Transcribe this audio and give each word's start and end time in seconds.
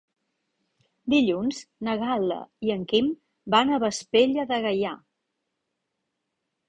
Dilluns 1.13 1.59
na 1.87 1.93
Gal·la 2.03 2.39
i 2.69 2.73
en 2.77 2.87
Guim 2.93 3.13
van 3.57 3.75
a 3.77 3.81
Vespella 3.87 4.47
de 4.53 4.63
Gaià. 4.65 4.99